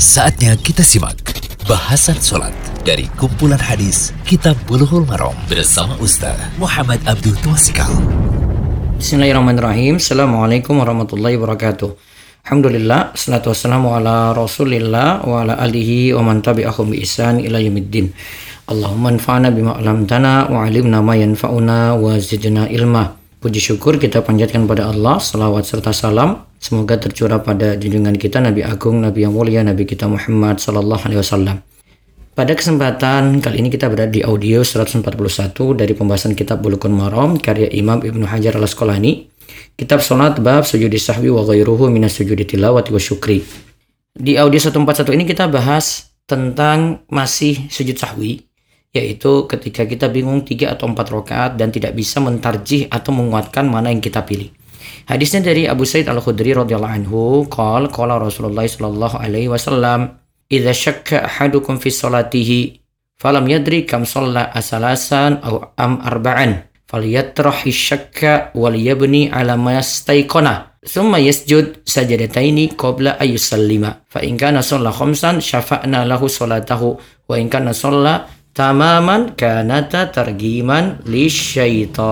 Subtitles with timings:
[0.00, 1.20] Saatnya kita simak
[1.68, 2.56] bahasan sholat
[2.88, 7.92] dari kumpulan hadis Kitab Bulughul Maram bersama Ustaz Muhammad Abdul Twasikal.
[8.96, 10.00] Bismillahirrahmanirrahim.
[10.00, 11.92] Assalamualaikum warahmatullahi wabarakatuh.
[12.48, 18.08] Alhamdulillah, salatu wassalamu ala rasulillah wa ala alihi wa man tabi'ahum bi ihsan ila yaumiddin.
[18.72, 23.19] Allahumma anfa'na bima 'allamtana wa 'allimna ma yanfa'una wa zidna ilma.
[23.40, 28.60] Puji syukur kita panjatkan pada Allah, salawat serta salam Semoga tercurah pada junjungan kita Nabi
[28.60, 31.56] Agung, Nabi yang mulia, Nabi kita Muhammad Sallallahu Alaihi Wasallam.
[32.36, 35.00] Pada kesempatan kali ini kita berada di audio 141
[35.72, 39.32] dari pembahasan kitab Bulughul Maram karya Imam Ibnu Hajar Al-Asqalani.
[39.72, 43.40] Kitab Salat bab sujudi sahwi wa ghairuhu minas sujudi tilawati wa syukri.
[44.12, 48.49] Di audio 141 ini kita bahas tentang masih sujud sahwi
[48.90, 53.94] yaitu ketika kita bingung tiga atau empat rakaat dan tidak bisa mentarjih atau menguatkan mana
[53.94, 54.50] yang kita pilih.
[55.06, 60.18] Hadisnya dari Abu Sa'id Al-Khudri radhiyallahu anhu, qala qala Rasulullah sallallahu alaihi wasallam,
[60.50, 62.58] "Idza syakka ahadukum fi salatihi
[63.18, 70.70] falam yadri kam shalla asalasan aw am arba'an, falyatrahi syakka wal yabni ala ma yastayqana."
[70.80, 74.00] Thumma yasjud sajadataini qabla ayusallima.
[74.08, 76.96] Fa in kana shalla khamsan syafa'na lahu salatahu
[77.28, 82.06] wa in kana shalla tamaman kanata targiman lisyaitan.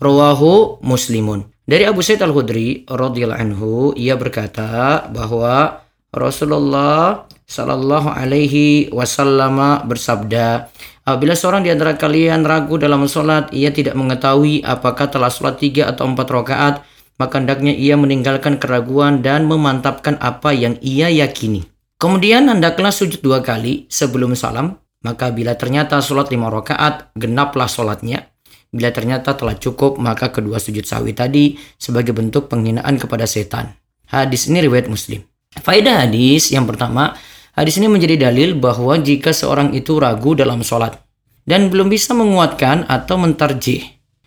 [0.00, 1.44] Rawahu Muslimun.
[1.64, 5.80] Dari Abu Sa'id Al-Khudri radhiyallahu anhu ia berkata bahwa
[6.12, 10.68] Rasulullah sallallahu alaihi wasallam bersabda,
[11.08, 15.88] apabila seorang di antara kalian ragu dalam salat, ia tidak mengetahui apakah telah salat tiga
[15.88, 16.74] atau empat rakaat,
[17.16, 21.73] maka hendaknya ia meninggalkan keraguan dan memantapkan apa yang ia yakini.
[22.04, 28.28] Kemudian hendaklah sujud dua kali sebelum salam, maka bila ternyata salat lima rakaat, genaplah salatnya.
[28.68, 33.72] Bila ternyata telah cukup, maka kedua sujud sawi tadi sebagai bentuk penghinaan kepada setan.
[34.12, 35.24] Hadis ini riwayat Muslim.
[35.56, 37.16] Faedah hadis yang pertama,
[37.56, 41.00] hadis ini menjadi dalil bahwa jika seorang itu ragu dalam sholat
[41.48, 43.80] dan belum bisa menguatkan atau mentarjih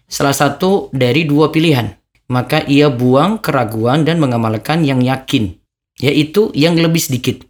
[0.09, 1.93] salah satu dari dua pilihan,
[2.33, 5.53] maka ia buang keraguan dan mengamalkan yang yakin,
[6.01, 7.46] yaitu yang lebih sedikit.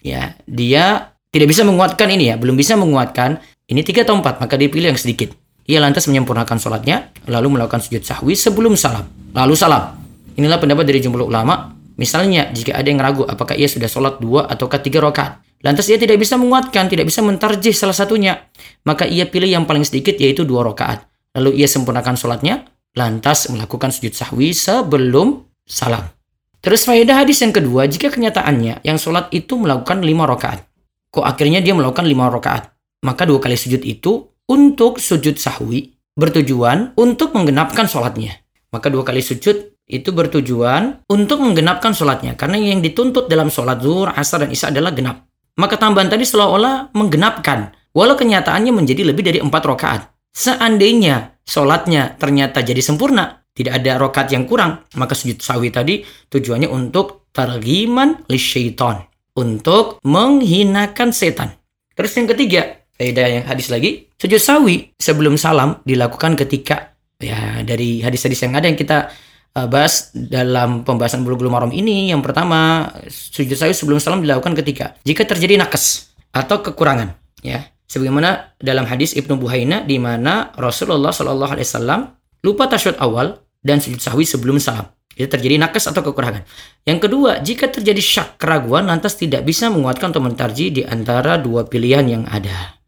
[0.00, 3.38] Ya, dia tidak bisa menguatkan ini ya, belum bisa menguatkan
[3.70, 5.30] ini tiga atau empat, maka dia pilih yang sedikit.
[5.70, 9.06] Ia lantas menyempurnakan sholatnya, lalu melakukan sujud sahwi sebelum salam.
[9.30, 9.94] Lalu salam.
[10.34, 11.70] Inilah pendapat dari jumlah ulama.
[11.94, 16.00] Misalnya, jika ada yang ragu apakah ia sudah sholat dua atau tiga rakaat, lantas ia
[16.00, 18.50] tidak bisa menguatkan, tidak bisa mentarjih salah satunya,
[18.82, 21.06] maka ia pilih yang paling sedikit yaitu dua rakaat.
[21.38, 22.66] Lalu ia sempurnakan sholatnya,
[22.98, 26.10] lantas melakukan sujud sahwi sebelum salam.
[26.60, 30.68] Terus faedah hadis yang kedua, jika kenyataannya yang sholat itu melakukan lima rakaat,
[31.08, 32.68] kok akhirnya dia melakukan lima rakaat,
[33.00, 38.36] maka dua kali sujud itu untuk sujud sahwi bertujuan untuk menggenapkan sholatnya.
[38.70, 42.38] Maka dua kali sujud itu bertujuan untuk menggenapkan sholatnya.
[42.38, 45.26] Karena yang dituntut dalam sholat zuhur, asar, dan isya adalah genap.
[45.58, 47.74] Maka tambahan tadi seolah-olah menggenapkan.
[47.90, 50.02] Walau kenyataannya menjadi lebih dari empat rakaat.
[50.30, 56.70] Seandainya sholatnya ternyata jadi sempurna, tidak ada rokat yang kurang, maka sujud sahwi tadi tujuannya
[56.70, 59.06] untuk targiman li syaitan.
[59.30, 61.54] Untuk menghinakan setan.
[61.94, 68.02] Terus yang ketiga, faedah yang hadis lagi, sujud sawi sebelum salam dilakukan ketika ya dari
[68.02, 69.08] hadis-hadis yang ada yang kita
[69.54, 72.10] uh, bahas dalam pembahasan bulu maram ini.
[72.10, 77.64] Yang pertama, sujud sawi sebelum salam dilakukan ketika jika terjadi nakes atau kekurangan, ya.
[77.90, 82.00] Sebagaimana dalam hadis Ibnu Buhaina di mana Rasulullah Shallallahu alaihi wasallam
[82.46, 84.86] lupa tasyahud awal dan sujud sahwi sebelum salam.
[85.18, 86.46] Itu terjadi nakes atau kekurangan.
[86.86, 91.66] Yang kedua, jika terjadi syak keraguan lantas tidak bisa menguatkan atau mentarji di antara dua
[91.66, 92.78] pilihan yang ada.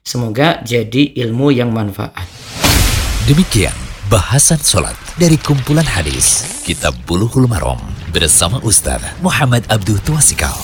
[0.00, 2.24] Semoga jadi ilmu yang manfaat.
[3.28, 3.76] Demikian
[4.08, 7.76] bahasan sholat dari kumpulan hadis Kitab Bulughul Maram
[8.08, 10.56] bersama Ustaz Muhammad Abdul Tuasikal.